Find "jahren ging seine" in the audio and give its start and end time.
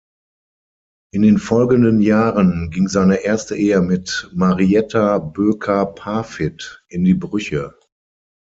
2.01-3.17